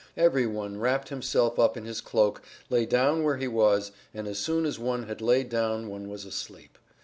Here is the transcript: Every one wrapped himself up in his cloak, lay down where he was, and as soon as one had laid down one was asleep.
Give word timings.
Every 0.17 0.47
one 0.47 0.79
wrapped 0.79 1.09
himself 1.09 1.59
up 1.59 1.77
in 1.77 1.85
his 1.85 2.01
cloak, 2.01 2.41
lay 2.71 2.87
down 2.87 3.21
where 3.23 3.37
he 3.37 3.47
was, 3.47 3.91
and 4.15 4.27
as 4.27 4.39
soon 4.39 4.65
as 4.65 4.79
one 4.79 5.03
had 5.03 5.21
laid 5.21 5.47
down 5.47 5.89
one 5.89 6.09
was 6.09 6.25
asleep. 6.25 6.79